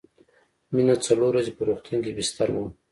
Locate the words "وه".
2.53-2.65